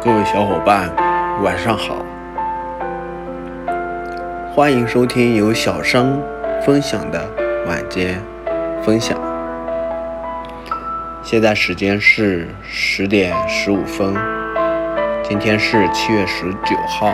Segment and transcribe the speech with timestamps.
[0.00, 0.88] 各位小伙伴，
[1.42, 2.04] 晚上好！
[4.54, 6.22] 欢迎收听由小生
[6.64, 7.28] 分享的
[7.66, 8.22] 晚间
[8.80, 9.18] 分享。
[11.20, 14.14] 现在时间是十点十五分，
[15.24, 17.12] 今天是七月十九号。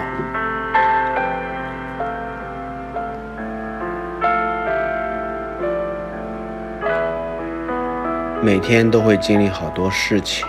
[8.42, 10.46] 每天都会经历好多事情，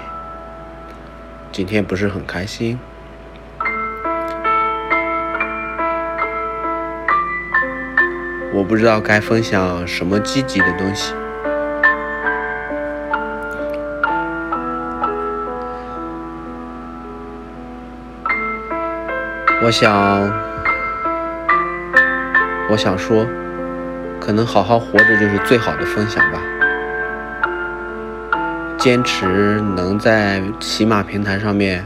[1.55, 2.77] 今天不是很开心。
[8.53, 11.13] 我不知道该分享什么积极的东西。
[19.63, 20.29] 我想，
[22.69, 23.25] 我想说，
[24.19, 26.41] 可能好好活着就是最好的分享吧。
[28.85, 31.83] 坚持能在骑马平台上面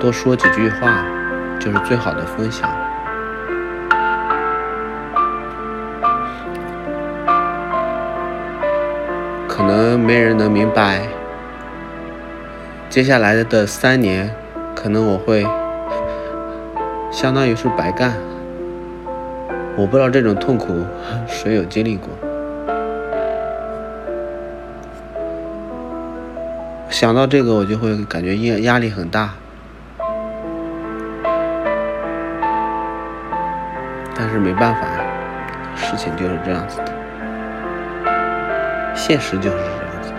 [0.00, 1.04] 多说几句话，
[1.60, 2.70] 就是最好的分享。
[9.46, 11.02] 可能没人能明白，
[12.88, 14.34] 接下来的三年，
[14.74, 15.46] 可能我会
[17.12, 18.14] 相当于是白干。
[19.76, 20.82] 我不知道这种痛苦
[21.28, 22.08] 谁有经历过。
[26.90, 29.34] 想到这个，我就会感觉压压力很大，
[34.14, 34.80] 但是没办法，
[35.76, 36.92] 事情就是这样子的，
[38.94, 40.16] 现实就是这样子的。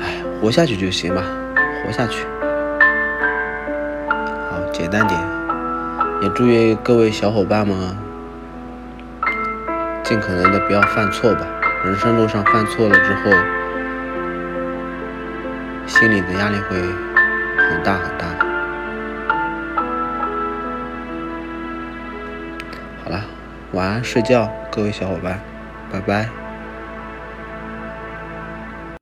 [0.00, 1.22] 哎，活下去就行吧，
[1.84, 2.26] 活下去。
[4.78, 5.18] 简单点，
[6.20, 7.96] 也祝愿各位小伙伴们
[10.04, 11.46] 尽可能的不要犯错吧。
[11.82, 13.30] 人生路上犯错了之后，
[15.86, 18.26] 心里的压力会很大很大。
[23.02, 23.24] 好了，
[23.72, 25.40] 晚安，睡觉，各位小伙伴，
[25.90, 26.45] 拜拜。